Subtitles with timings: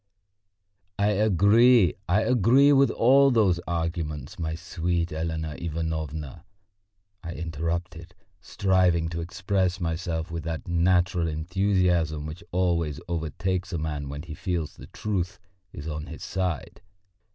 [0.97, 6.43] "I agree, I agree with all those arguments, my sweet Elena Ivanovna,"
[7.21, 14.09] I interrupted, striving to express myself with that natural enthusiasm which always overtakes a man
[14.09, 15.37] when he feels the truth
[15.71, 16.81] is on his side.